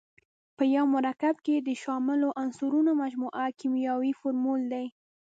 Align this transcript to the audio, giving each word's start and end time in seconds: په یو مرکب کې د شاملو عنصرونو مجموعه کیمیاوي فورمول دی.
په 0.57 0.63
یو 0.75 0.85
مرکب 0.95 1.35
کې 1.45 1.55
د 1.59 1.69
شاملو 1.83 2.27
عنصرونو 2.43 2.91
مجموعه 3.01 3.45
کیمیاوي 3.59 4.11
فورمول 4.19 4.61
دی. 4.73 4.87